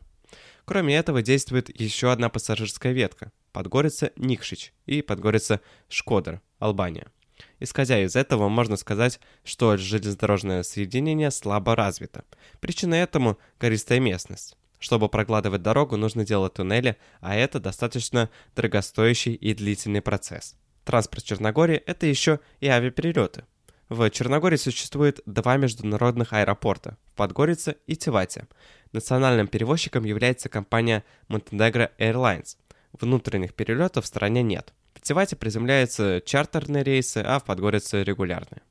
Кроме 0.65 0.96
этого 0.96 1.22
действует 1.22 1.70
еще 1.79 2.12
одна 2.12 2.29
пассажирская 2.29 2.93
ветка– 2.93 3.32
Подгорица-Никшич 3.51 4.74
и 4.86 5.01
Подгорица-Шкодер, 5.01 6.41
Албания. 6.60 7.08
Исходя 7.60 8.01
из 8.01 8.15
этого, 8.15 8.48
можно 8.48 8.77
сказать, 8.77 9.20
что 9.43 9.75
железнодорожное 9.75 10.63
соединение 10.63 11.32
слабо 11.32 11.75
развито. 11.75 12.24
Причиной 12.62 13.00
этому– 13.00 13.38
гористая 13.60 14.00
местность. 14.00 14.55
Чтобы 14.79 15.10
прокладывать 15.10 15.62
дорогу, 15.62 15.98
нужно 15.98 16.25
делать 16.25 16.53
туннели, 16.53 16.98
а 17.20 17.36
это 17.36 17.60
достаточно 17.60 18.29
дорогостоящий 18.55 19.34
и 19.34 19.53
длительный 19.53 20.01
процесс. 20.01 20.55
Транспорт 20.86 21.24
Черногории– 21.24 21.77
это 21.86 22.05
еще 22.05 22.39
и 22.60 22.67
авиаперелеты. 22.67 23.46
В 23.89 24.09
Черногории 24.09 24.55
существует 24.55 25.21
два 25.25 25.57
международных 25.57 26.33
аэропорта– 26.33 26.97
в 27.07 27.15
Подгорице 27.15 27.75
и 27.85 27.95
Тивате. 27.95 28.47
Национальным 28.91 29.47
перевозчиком 29.47 30.05
является 30.05 30.49
компания 30.49 31.03
Montenegro 31.27 31.89
Airlines. 31.99 32.57
Внутренних 32.93 33.53
перелетов 33.53 34.05
в 34.05 34.07
стране 34.07 34.41
нет. 34.41 34.73
В 34.93 35.01
Тивате 35.01 35.35
приземляются 35.35 36.21
чартерные 36.25 36.83
рейсы, 36.83 37.17
а 37.17 37.39
в 37.39 37.43
Подгорице– 37.43 38.03
регулярные. 38.05 38.61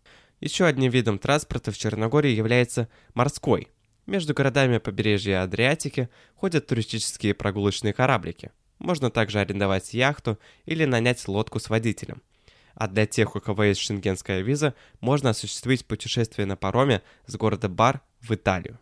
Еще 0.41 0.65
одним 0.65 0.91
видом 0.91 1.19
транспорта 1.19 1.73
в 1.73 1.79
Черногории 1.79 2.31
является 2.31 2.89
морской. 3.15 3.69
Между 4.07 4.35
городами 4.35 4.79
побережья 4.79 5.43
Адриатики 5.43 6.09
ходят 6.35 6.67
туристические 6.67 7.35
прогулочные 7.35 7.93
кораблики– 7.93 8.51
можно 8.83 9.11
также 9.11 9.39
арендовать 9.39 9.95
яхту 9.95 10.39
или 10.67 10.85
нанять 10.85 11.27
лодку 11.29 11.61
с 11.61 11.71
водителем. 11.71 12.21
А 12.75 12.89
для 12.89 13.07
тех, 13.07 13.37
у 13.37 13.41
кого 13.41 13.65
есть 13.65 13.81
шенгенская 13.81 14.41
виза, 14.41 14.75
можно 15.01 15.31
осуществить 15.31 15.87
путешествие 15.87 16.47
на 16.47 16.57
пароме 16.57 17.03
с 17.27 17.37
города 17.37 17.69
Бар 17.69 18.01
в 18.21 18.33
Италию. 18.33 18.79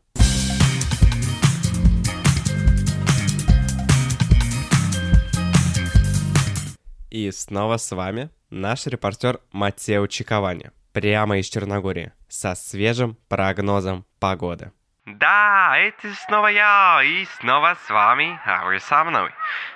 И 7.10 7.30
снова 7.32 7.76
с 7.76 7.90
вами 7.90 8.30
наш 8.50 8.86
репортер 8.86 9.40
Матео 9.50 10.06
Чиковани, 10.06 10.70
прямо 10.92 11.38
из 11.38 11.46
Черногории, 11.46 12.12
со 12.28 12.54
свежим 12.54 13.16
прогнозом 13.28 14.06
погоды. 14.20 14.70
Да, 15.06 15.76
это 15.76 16.14
снова 16.26 16.46
я, 16.46 17.02
и 17.02 17.24
снова 17.40 17.76
с 17.84 17.90
вами, 17.90 18.38
а 18.44 18.66
вы 18.66 18.78
со 18.78 19.02
мной. 19.02 19.30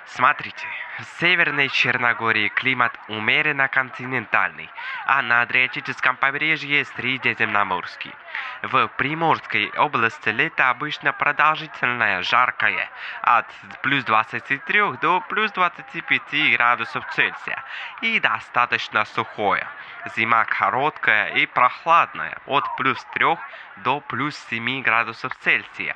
Смотрите, 0.05 0.65
в 0.99 1.03
Северной 1.19 1.69
Черногории 1.69 2.47
климат 2.47 2.97
умеренно 3.09 3.67
континентальный, 3.67 4.69
а 5.05 5.21
на 5.21 5.41
Адриатическом 5.41 6.15
побережье 6.15 6.85
средиземноморский. 6.85 8.13
В 8.61 8.87
Приморской 8.97 9.71
области 9.77 10.29
лето 10.29 10.69
обычно 10.69 11.11
продолжительное, 11.11 12.21
жаркое, 12.21 12.89
от 13.21 13.47
плюс 13.81 14.03
23 14.05 14.97
до 15.01 15.21
плюс 15.21 15.51
25 15.51 16.53
градусов 16.53 17.05
Цельсия, 17.13 17.63
и 18.01 18.19
достаточно 18.19 19.03
сухое. 19.05 19.67
Зима 20.15 20.45
короткая 20.45 21.33
и 21.35 21.45
прохладная, 21.45 22.37
от 22.45 22.63
плюс 22.77 23.03
3 23.13 23.37
до 23.77 23.99
плюс 23.99 24.35
7 24.49 24.81
градусов 24.81 25.35
Цельсия. 25.41 25.95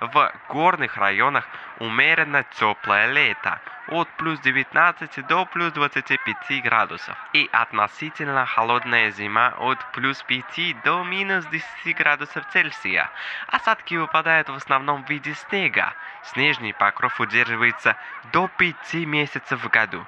В 0.00 0.32
горных 0.48 0.96
районах 0.96 1.46
умеренно 1.78 2.44
теплое 2.58 3.06
лето, 3.06 3.60
от 3.88 4.08
плюс 4.16 4.40
19 4.40 5.26
до 5.26 5.44
плюс 5.46 5.72
25 5.72 6.62
градусов, 6.62 7.16
и 7.32 7.48
относительно 7.52 8.46
холодная 8.46 9.10
зима 9.10 9.54
от 9.58 9.78
плюс 9.92 10.22
5 10.22 10.82
до 10.84 11.04
минус 11.04 11.44
10 11.46 11.96
градусов 11.96 12.44
Цельсия. 12.50 13.10
Осадки 13.48 13.94
выпадают 13.94 14.48
в 14.48 14.54
основном 14.54 15.04
в 15.04 15.10
виде 15.10 15.34
снега. 15.34 15.94
Снежный 16.22 16.72
покров 16.72 17.20
удерживается 17.20 17.96
до 18.32 18.48
5 18.48 18.94
месяцев 19.06 19.62
в 19.62 19.68
году. 19.68 20.06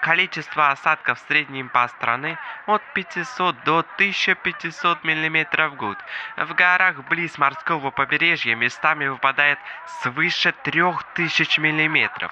Количество 0.00 0.70
осадков 0.70 1.18
в 1.18 1.26
среднем 1.26 1.68
по 1.68 1.88
стране 1.88 2.38
от 2.66 2.82
500 2.94 3.64
до 3.64 3.78
1500 3.78 5.02
мм 5.02 5.68
в 5.70 5.74
год. 5.74 5.98
В 6.36 6.54
горах 6.54 7.04
близ 7.08 7.36
морского 7.36 7.90
побережья 7.90 8.54
местами 8.54 9.08
выпадает 9.08 9.58
свыше 10.02 10.52
3000 10.62 11.58
мм. 11.60 12.30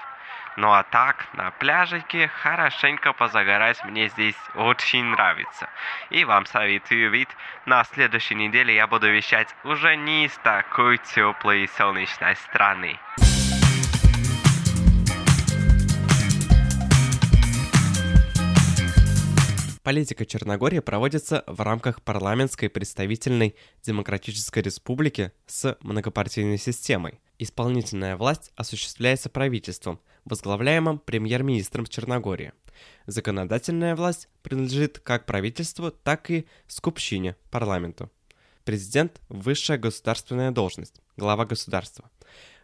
Ну 0.57 0.73
а 0.73 0.85
так, 0.85 1.27
на 1.35 1.51
пляжике 1.51 2.29
хорошенько 2.29 3.13
позагорать 3.13 3.85
мне 3.85 4.09
здесь 4.09 4.39
очень 4.55 5.05
нравится. 5.05 5.69
И 6.09 6.25
вам 6.25 6.47
советую, 6.47 7.11
ведь 7.11 7.29
на 7.67 7.85
следующей 7.85 8.37
неделе 8.37 8.75
я 8.75 8.87
буду 8.87 9.11
вещать 9.11 9.55
уже 9.65 9.97
не 9.97 10.27
из 10.27 10.39
такой 10.39 10.97
теплой 10.99 11.65
и 11.65 11.67
солнечной 11.67 12.37
страны. 12.37 12.99
Политика 19.87 20.27
Черногории 20.27 20.81
проводится 20.81 21.45
в 21.47 21.61
рамках 21.61 22.03
парламентской 22.03 22.69
представительной 22.69 23.55
демократической 23.85 24.59
республики 24.59 25.31
с 25.47 25.79
многопартийной 25.81 26.59
системой. 26.59 27.21
Исполнительная 27.39 28.17
власть 28.17 28.51
осуществляется 28.57 29.31
правительством, 29.31 30.01
возглавляемым 30.25 30.99
премьер-министром 30.99 31.87
Черногории. 31.87 32.53
Законодательная 33.07 33.95
власть 33.95 34.29
принадлежит 34.43 34.99
как 34.99 35.25
правительству, 35.25 35.93
так 35.93 36.33
и 36.33 36.49
скупщине, 36.67 37.37
парламенту. 37.53 38.11
Президент– 38.65 39.21
высшая 39.29 39.79
государственная 39.79 40.51
должность, 40.51 41.01
глава 41.17 41.47
государства. 41.47 42.11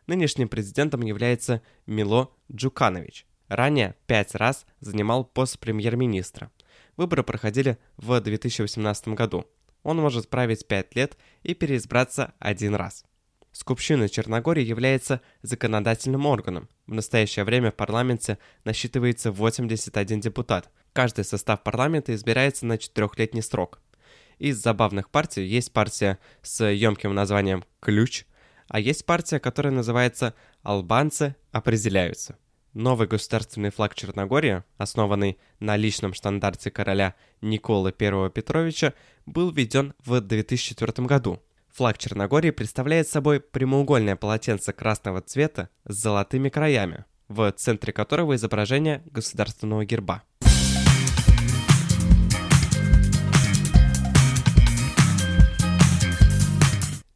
Нынешним 0.09 0.49
президентом 0.49 1.03
является 1.03 1.63
Мило 1.87 2.33
Джуканович. 2.51 3.27
Ранее 3.47 3.95
пять 4.09 4.35
раз 4.35 4.67
занимал 4.81 5.25
пост 5.25 5.61
премьер-министра– 5.61 6.51
Выборы 6.97 7.23
проходили 7.23 7.79
в 7.97 8.21
2018 8.21 9.09
году. 9.09 9.47
Он 9.83 9.97
может 9.99 10.29
править 10.29 10.67
5 10.67 10.95
лет 10.95 11.17
и 11.43 11.55
переизбраться 11.55 12.35
один 12.39 12.75
раз. 12.75 13.05
Скупщина 13.53 14.09
Черногории 14.09 14.65
является 14.65 15.21
законодательным 15.43 16.27
органом. 16.27 16.69
В 16.87 16.95
настоящее 16.95 17.45
время 17.45 17.71
в 17.71 17.75
парламенте 17.75 18.39
насчитывается 18.65 19.31
81 19.31 20.21
депутат. 20.21 20.71
Каждый 20.93 21.25
состав 21.25 21.63
парламента 21.63 22.15
избирается 22.15 22.65
на 22.67 22.79
четырехлетний 22.79 23.43
срок. 23.43 23.81
Из 24.39 24.57
забавных 24.57 25.11
партий 25.11 25.45
есть 25.45 25.73
партия 25.73 26.19
с 26.43 26.65
емким 26.65 27.15
названием 27.15 27.65
«Ключ», 27.81 28.25
а 28.69 28.81
есть 28.81 29.05
партия, 29.05 29.39
которая 29.39 29.73
называется 29.73 30.35
«Албанцы 30.63 31.37
определяются». 31.53 32.39
Новый 32.75 33.07
государственный 33.07 33.69
флаг 33.69 33.95
Черногории, 33.95 34.63
основанный 34.79 35.39
на 35.61 35.77
личном 35.77 36.15
стандарте 36.15 36.71
короля 36.71 37.15
Николы 37.43 37.95
I 37.99 38.31
Петровича, 38.31 38.95
был 39.27 39.51
введен 39.51 39.93
в 40.07 40.19
2004 40.23 41.07
году. 41.07 41.43
Флаг 41.75 41.99
Черногории 41.99 42.51
представляет 42.51 43.09
собой 43.09 43.41
прямоугольное 43.41 44.17
полотенце 44.17 44.73
красного 44.73 45.21
цвета 45.21 45.69
с 45.85 45.97
золотыми 45.97 46.49
краями, 46.49 47.05
в 47.29 47.53
центре 47.53 47.93
которого 47.93 48.37
изображение 48.37 49.03
государственного 49.05 49.85
герба. 49.85 50.23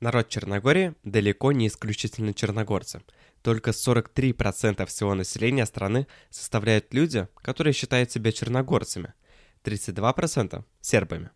Народ 0.01 0.29
Черногории 0.29 0.95
далеко 1.03 1.53
не 1.53 1.66
исключительно 1.66 2.35
черногорцы. 2.35 3.01
Только 3.46 3.70
43% 3.70 4.85
всего 4.87 5.14
населения 5.14 5.66
страны 5.66 6.09
составляют 6.30 6.92
люди, 6.92 7.28
которые 7.42 7.74
считают 7.74 8.11
себя 8.11 8.32
черногорцами, 8.32 9.14
32%– 9.62 10.64
сербами. 10.80 11.30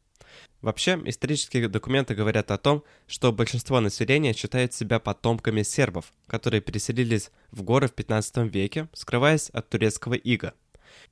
Вообще, 0.61 1.01
исторические 1.05 1.69
документы 1.69 2.17
говорят 2.17 2.51
о 2.51 2.59
том, 2.59 2.83
что 3.07 3.31
большинство 3.31 3.79
населения 3.79 4.33
считают 4.33 4.75
себя 4.75 4.99
потомками 4.99 5.63
сербов, 5.63 6.13
которые 6.27 6.61
переселились 6.61 7.31
в 7.53 7.63
горы 7.63 7.87
в 7.87 7.93
15 7.93 8.53
веке, 8.53 8.89
скрываясь 8.93 9.49
от 9.51 9.69
турецкого 9.69 10.15
ига. 10.15 10.55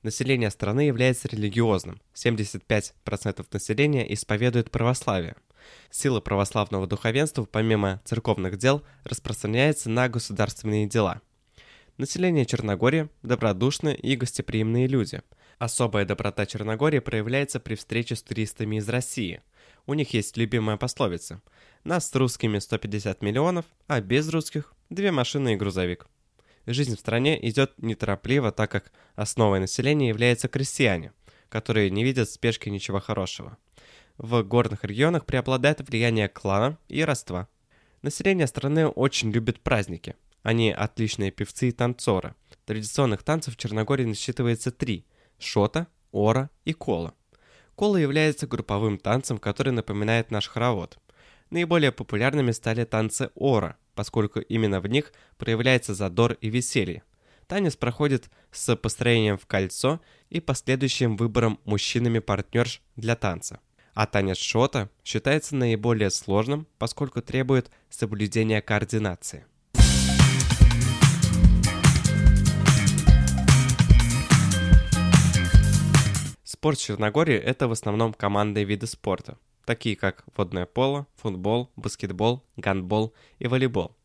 Население 0.03 0.51
страны 0.51 0.81
является 0.81 1.29
религиозным. 1.29 2.01
75% 2.13 3.47
населения 3.53 4.13
исповедует 4.13 4.69
православие– 4.69 5.37
Сила 5.89 6.19
православного 6.19 6.87
духовенства, 6.87 7.45
помимо 7.45 8.01
церковных 8.05 8.57
дел, 8.57 8.83
распространяется 9.03 9.89
на 9.89 10.09
государственные 10.09 10.87
дела. 10.87 11.21
Население 11.97 12.45
Черногории– 12.45 13.09
добродушные 13.23 13.95
и 13.95 14.15
гостеприимные 14.15 14.87
люди. 14.87 15.21
Особая 15.57 16.05
доброта 16.05 16.45
Черногории 16.45 16.99
проявляется 16.99 17.59
при 17.59 17.75
встрече 17.75 18.15
с 18.15 18.23
туристами 18.23 18.77
из 18.77 18.87
России. 18.87 19.41
У 19.85 19.93
них 19.93 20.13
есть 20.13 20.37
любимая 20.37 20.77
пословица 20.77 21.41
«Нас 21.83 22.09
с 22.09 22.15
русскими 22.15 22.59
150 22.59 23.21
миллионов, 23.21 23.65
а 23.87 23.99
без 23.99 24.29
русских– 24.29 24.73
две 24.89 25.11
машины 25.11 25.53
и 25.53 25.57
грузовик». 25.57 26.07
Жизнь 26.65 26.95
в 26.95 26.99
стране 26.99 27.37
идет 27.49 27.73
неторопливо, 27.77 28.51
так 28.51 28.71
как 28.71 28.91
основой 29.15 29.59
населения 29.59 30.09
являются 30.09 30.47
крестьяне, 30.47 31.11
которые 31.49 31.89
не 31.89 32.03
видят 32.03 32.29
в 32.29 32.33
спешке 32.33 32.69
ничего 32.69 32.99
хорошего 32.99 33.57
в 34.19 34.43
горных 34.43 34.83
регионах 34.83 35.25
преобладает 35.25 35.79
влияние 35.79 36.27
клана 36.27 36.77
и 36.89 37.03
родства. 37.05 37.47
Население 38.01 38.47
страны 38.47 38.87
очень 38.87 39.31
любит 39.31 39.61
праздники. 39.61 40.15
Они 40.43 40.71
отличные 40.71 41.31
певцы 41.31 41.69
и 41.69 41.71
танцоры. 41.71 42.35
Традиционных 42.65 43.23
танцев 43.23 43.53
в 43.53 43.57
Черногории 43.57 44.03
насчитывается 44.03 44.71
три– 44.71 45.05
шота, 45.39 45.87
ора 46.11 46.49
и 46.65 46.73
кола. 46.73 47.13
Кола 47.75 47.95
является 47.95 48.45
групповым 48.45 48.97
танцем, 48.97 49.37
который 49.37 49.71
напоминает 49.71 50.31
наш 50.31 50.49
хоровод. 50.49 50.97
Наиболее 51.49 51.93
популярными 51.93 52.51
стали 52.51 52.83
танцы 52.83 53.31
ора, 53.35 53.77
поскольку 53.95 54.41
именно 54.41 54.81
в 54.81 54.87
них 54.87 55.13
проявляется 55.37 55.93
задор 55.93 56.33
и 56.33 56.49
веселье. 56.49 57.03
Танец 57.47 57.77
проходит 57.77 58.29
с 58.51 58.75
построением 58.75 59.37
в 59.37 59.45
кольцо 59.45 60.01
и 60.29 60.41
последующим 60.41 61.15
выбором 61.15 61.59
мужчинами 61.63 62.19
партнерш 62.19 62.81
для 62.97 63.15
танца 63.15 63.61
а 63.93 64.05
танец 64.05 64.37
шота 64.37 64.89
считается 65.03 65.55
наиболее 65.55 66.09
сложным, 66.09 66.67
поскольку 66.77 67.21
требует 67.21 67.69
соблюдения 67.89 68.61
координации. 68.61 69.45
Спорт 76.43 76.77
Черногории– 76.77 77.35
это 77.37 77.67
в 77.67 77.71
основном 77.71 78.13
командные 78.13 78.65
виды 78.65 78.85
спорта, 78.85 79.37
такие 79.65 79.95
как 79.95 80.25
водное 80.35 80.65
поло, 80.65 81.07
футбол, 81.15 81.71
баскетбол, 81.77 82.43
гандбол 82.57 83.13
и 83.37 83.47
волейбол. 83.47 83.95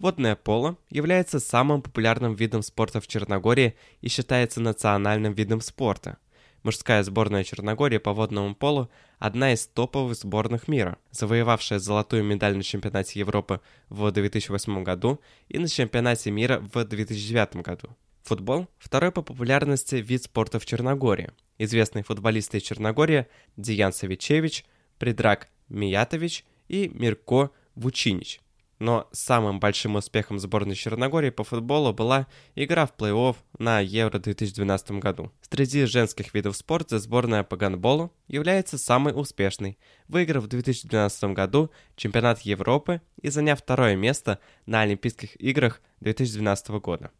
Водное 0.00 0.34
поло 0.34 0.76
является 0.90 1.38
самым 1.38 1.82
популярным 1.82 2.34
видом 2.34 2.62
спорта 2.62 3.00
в 3.00 3.06
Черногории 3.06 3.76
и 4.00 4.08
считается 4.08 4.60
национальным 4.60 5.34
видом 5.34 5.60
спорта– 5.60 6.18
Мужская 6.64 7.02
сборная 7.02 7.44
Черногории 7.44 7.98
по 7.98 8.14
водному 8.14 8.54
полу– 8.54 8.88
одна 9.18 9.52
из 9.52 9.66
топовых 9.66 10.16
сборных 10.16 10.66
мира, 10.66 10.96
завоевавшая 11.10 11.78
золотую 11.78 12.24
медаль 12.24 12.56
на 12.56 12.62
чемпионате 12.62 13.18
Европы 13.18 13.60
в 13.90 14.10
2008 14.10 14.82
году 14.82 15.20
и 15.48 15.58
на 15.58 15.68
чемпионате 15.68 16.30
мира 16.30 16.60
в 16.72 16.82
2009 16.82 17.56
году. 17.56 17.90
Футбол– 18.22 18.66
второй 18.78 19.12
по 19.12 19.20
популярности 19.20 19.96
вид 19.96 20.22
спорта 20.22 20.58
в 20.58 20.64
Черногории. 20.64 21.32
Известные 21.58 22.02
футболисты 22.02 22.56
из 22.56 22.62
Черногории 22.62 23.26
Диан 23.58 23.92
Савичевич, 23.92 24.64
Предрак 24.98 25.50
Миятович 25.68 26.46
и 26.68 26.88
Мирко 26.88 27.50
Вучинич. 27.74 28.40
Но 28.78 29.08
самым 29.12 29.60
большим 29.60 29.96
успехом 29.96 30.38
сборной 30.38 30.74
Черногории 30.74 31.30
по 31.30 31.44
футболу 31.44 31.92
была 31.92 32.26
игра 32.54 32.86
в 32.86 32.94
плей-офф 32.96 33.36
на 33.58 33.80
Евро 33.80 34.18
2012 34.18 34.92
году. 34.92 35.30
Среди 35.48 35.84
женских 35.84 36.34
видов 36.34 36.56
спорта 36.56 36.98
сборная 36.98 37.44
по 37.44 37.56
гандболу 37.56 38.12
является 38.26 38.78
самой 38.78 39.12
успешной, 39.14 39.78
выиграв 40.08 40.44
в 40.44 40.48
2012 40.48 41.24
году 41.32 41.70
чемпионат 41.96 42.40
Европы 42.40 43.00
и 43.20 43.28
заняв 43.28 43.60
второе 43.60 43.96
место 43.96 44.38
на 44.66 44.82
Олимпийских 44.82 45.40
играх 45.40 45.80
2012 46.00 46.68
года. 46.80 47.10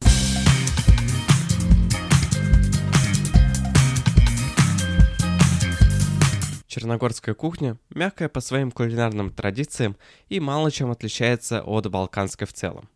Черногорская 6.75 7.37
кухня 7.37 7.79
мягкая 7.91 8.29
по 8.29 8.41
своим 8.41 8.73
кулинарным 8.73 9.31
традициям 9.31 9.97
и 10.29 10.41
мало 10.41 10.73
чем 10.73 10.91
отличается 10.91 11.63
от 11.63 11.89
балканской 11.89 12.49
в 12.49 12.53
целом. 12.53 12.89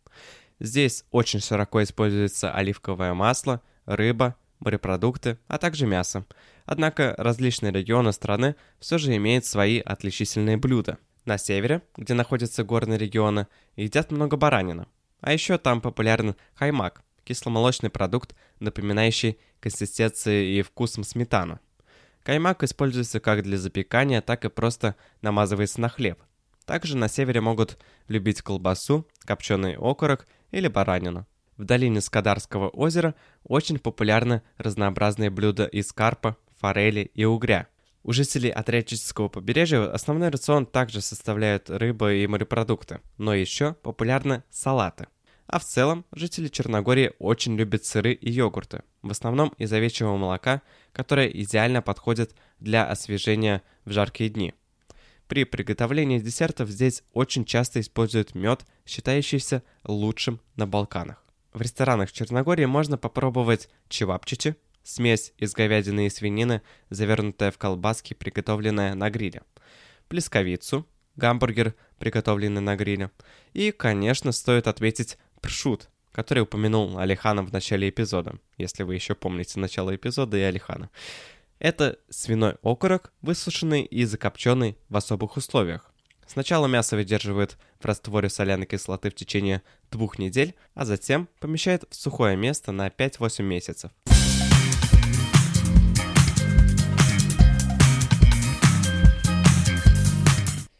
Здесь 0.59 1.05
очень 1.11 1.39
широко 1.39 1.81
используется 1.81 2.51
оливковое 2.51 3.13
масло, 3.13 3.61
рыба, 3.85 4.35
морепродукты, 4.59 5.39
а 5.47 5.57
также 5.57 5.87
мясо. 5.87 6.25
Однако 6.65 7.15
различные 7.17 7.71
регионы 7.71 8.11
страны 8.11 8.57
все 8.81 8.97
же 8.97 9.15
имеют 9.15 9.45
свои 9.45 9.79
отличительные 9.79 10.57
блюда. 10.57 10.97
На 11.23 11.37
севере, 11.37 11.81
где 11.95 12.13
находятся 12.13 12.65
горные 12.65 12.99
регионы, 12.99 13.47
едят 13.77 14.11
много 14.11 14.35
баранина. 14.35 14.87
А 15.21 15.31
еще 15.31 15.57
там 15.57 15.79
популярен 15.79 16.35
хаймак– 16.53 17.01
кисломолочный 17.23 17.89
продукт, 17.89 18.35
напоминающий 18.59 19.39
консистенцией 19.61 20.59
и 20.59 20.63
вкусом 20.63 21.05
сметану. 21.05 21.61
Каймак 22.23 22.63
используется 22.63 23.19
как 23.19 23.43
для 23.43 23.57
запекания, 23.57 24.21
так 24.21 24.45
и 24.45 24.49
просто 24.49 24.95
намазывается 25.21 25.81
на 25.81 25.89
хлеб. 25.89 26.19
Также 26.65 26.95
на 26.97 27.07
севере 27.07 27.41
могут 27.41 27.77
любить 28.07 28.41
колбасу, 28.41 29.07
копченый 29.25 29.75
окорок 29.75 30.27
или 30.51 30.67
баранину. 30.67 31.25
В 31.57 31.65
долине 31.65 31.99
Скадарского 31.99 32.69
озера 32.69 33.15
очень 33.43 33.79
популярны 33.79 34.43
разнообразные 34.57 35.29
блюда 35.29 35.65
из 35.65 35.91
карпа, 35.91 36.37
форели 36.59 37.11
и 37.13 37.25
угря. 37.25 37.67
У 38.03 38.13
жителей 38.13 38.49
Адриатического 38.49 39.27
побережья 39.27 39.91
основной 39.91 40.29
рацион 40.29 40.65
также 40.65 41.01
составляют 41.01 41.69
рыба 41.69 42.13
и 42.13 42.27
морепродукты, 42.27 43.01
но 43.17 43.33
еще 43.33 43.73
популярны 43.73 44.43
салаты– 44.49 45.07
а 45.51 45.57
в 45.57 45.65
целом, 45.65 46.05
жители 46.11 46.47
Черногории 46.47 47.11
очень 47.17 47.55
любят 47.55 47.83
сыры 47.83 48.13
и 48.13 48.29
йогурты, 48.29 48.83
в 49.01 49.09
основном 49.09 49.49
из 49.57 49.73
овечьего 49.73 50.15
молока, 50.15 50.61
которое 50.91 51.27
идеально 51.27 51.81
подходит 51.81 52.35
для 52.59 52.85
освежения 52.85 53.63
в 53.83 53.91
жаркие 53.91 54.29
дни. 54.29 54.53
При 55.27 55.45
приготовлении 55.45 56.19
десертов 56.19 56.69
здесь 56.69 57.03
очень 57.13 57.45
часто 57.45 57.79
используют 57.79 58.35
мед, 58.35 58.63
считающийся 58.85 59.63
лучшим 59.83 60.39
на 60.55 60.67
Балканах. 60.67 61.23
В 61.51 61.61
ресторанах 61.61 62.11
Черногории 62.11 62.65
можно 62.65 62.99
попробовать 62.99 63.69
чевапчичи, 63.89 64.55
смесь 64.83 65.33
из 65.39 65.53
говядины 65.53 66.05
и 66.05 66.09
свинины, 66.11 66.61
завернутая 66.91 67.49
в 67.49 67.57
колбаски, 67.57 68.13
приготовленная 68.13 68.93
на 68.93 69.09
гриле, 69.09 69.41
плесковицу, 70.09 70.85
гамбургер, 71.19 71.75
приготовленный 71.99 72.61
на 72.61 72.75
гриле. 72.75 73.11
И, 73.53 73.71
конечно, 73.71 74.31
стоит 74.31 74.67
отметить 74.67 75.17
Пршут, 75.41 75.89
который 76.11 76.43
упомянул 76.43 76.97
Алиханов 76.97 77.49
в 77.49 77.53
начале 77.53 77.89
эпизода, 77.89 78.35
если 78.57 78.83
вы 78.83 78.95
еще 78.95 79.15
помните 79.15 79.59
начало 79.59 79.95
эпизода 79.95 80.37
и 80.37 80.41
Алихана. 80.41 80.89
Это 81.59 81.97
свиной 82.09 82.55
окорок, 82.61 83.13
высушенный 83.21 83.83
и 83.83 84.03
закопченный 84.05 84.77
в 84.89 84.97
особых 84.97 85.37
условиях. 85.37 85.91
Сначала 86.27 86.67
мясо 86.67 86.95
выдерживают 86.95 87.57
в 87.79 87.85
растворе 87.85 88.29
соляной 88.29 88.65
кислоты 88.65 89.09
в 89.09 89.15
течение 89.15 89.63
двух 89.91 90.19
недель, 90.19 90.55
а 90.73 90.85
затем 90.85 91.27
помещают 91.39 91.85
в 91.89 91.95
сухое 91.95 92.35
место 92.37 92.71
на 92.71 92.87
5-8 92.87 93.41
месяцев. 93.43 93.91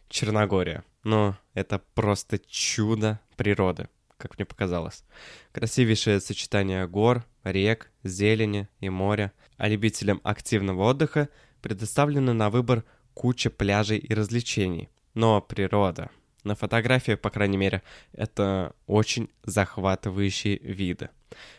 Черногория. 0.09 0.83
Ну, 1.03 1.35
это 1.53 1.81
просто 1.95 2.39
чудо 2.39 3.19
природы 3.37 3.87
как 4.19 4.37
мне 4.37 4.45
показалось. 4.45 5.03
Красивейшее 5.51 6.19
сочетание 6.19 6.87
гор, 6.87 7.25
рек, 7.43 7.89
зелени 8.03 8.67
и 8.79 8.89
моря. 8.89 9.31
А 9.57 9.67
любителям 9.67 10.21
активного 10.23 10.83
отдыха 10.89 11.29
предоставлена 11.61 12.33
на 12.33 12.49
выбор 12.49 12.83
куча 13.13 13.49
пляжей 13.49 13.97
и 13.97 14.13
развлечений. 14.13 14.89
Но 15.13 15.41
природа. 15.41 16.11
На 16.43 16.55
фотографии, 16.55 17.15
по 17.15 17.29
крайней 17.29 17.57
мере, 17.57 17.81
это 18.13 18.73
очень 18.87 19.29
захватывающие 19.43 20.57
виды. 20.59 21.09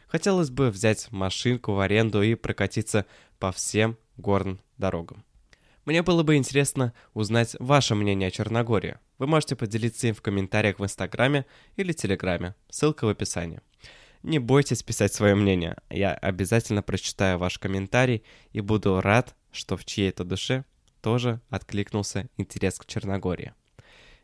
Хотелось 0.07 0.51
бы 0.51 0.70
взять 0.70 1.11
машинку 1.12 1.73
в 1.73 1.81
аренду 1.81 2.23
и 2.23 2.35
прокатиться 2.35 3.07
по 3.38 3.53
всем 3.53 3.96
горным 4.16 4.61
дорогам. 4.79 5.25
Мне 5.90 6.03
было 6.03 6.22
бы 6.22 6.37
интересно 6.37 6.94
узнать 7.14 7.57
ваше 7.59 7.96
мнение 7.96 8.29
о 8.29 8.31
Черногории. 8.31 8.98
Вы 9.18 9.26
можете 9.26 9.57
поделиться 9.57 10.07
им 10.07 10.14
в 10.14 10.22
комментариях 10.22 10.79
в 10.79 10.85
Инстаграме 10.85 11.46
или 11.74 11.92
Телеграме. 11.92 12.55
Ссылка 12.68 13.07
в 13.07 13.09
описании. 13.09 13.61
Не 14.22 14.38
бойтесь 14.38 14.85
писать 14.85 15.12
свое 15.12 15.35
мнение. 15.35 15.74
Я 15.90 16.14
обязательно 16.14 16.85
прочитаю 16.85 17.38
ваш 17.38 17.59
комментарий 17.59 18.22
и 18.53 18.61
буду 18.61 19.00
рад, 19.00 19.35
что 19.50 19.76
в 19.76 19.85
чьей-то 19.85 20.22
душе 20.22 20.64
тоже 21.03 21.40
откликнулся 21.50 22.29
интерес 22.37 22.79
к 22.79 22.87
Черногории. 22.87 23.53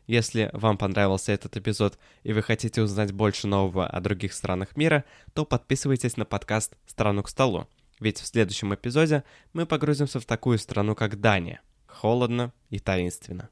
Если 0.05 0.49
вам 0.53 0.77
понравился 0.77 1.33
этот 1.33 1.57
эпизод 1.57 1.99
и 2.23 2.31
вы 2.31 2.43
хотите 2.43 2.81
узнать 2.81 3.11
больше 3.11 3.45
нового 3.45 3.87
о 3.87 3.99
других 3.99 4.31
странах 4.31 4.77
мира, 4.77 5.03
то 5.33 5.43
подписывайтесь 5.43 6.15
на 6.15 6.23
подкаст 6.23 6.77
«Страну 6.85 7.23
к 7.23 7.29
столу». 7.29 7.67
Ведь 7.99 8.19
в 8.19 8.25
следующем 8.25 8.73
эпизоде 8.73 9.23
мы 9.53 9.65
погрузимся 9.65 10.19
в 10.19 10.25
такую 10.25 10.59
страну, 10.59 10.95
как 10.95 11.19
Дания. 11.19 11.61
Холодно 11.87 12.53
и 12.69 12.79
таинственно. 12.79 13.49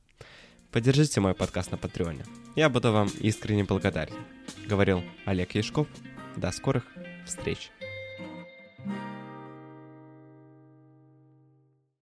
Поддержите 0.72 1.22
мой 1.22 1.34
подкаст 1.34 1.72
на 1.72 1.78
Патреоне. 1.78 2.26
Я 2.56 2.70
буду 2.70 2.92
вам 2.92 3.08
искренне 3.20 3.64
благодарен. 3.64 4.16
Говорил 4.68 5.04
Олег 5.26 5.56
Яшков. 5.56 5.88
До 6.36 6.52
скорых 6.52 6.84
встреч. 7.26 7.72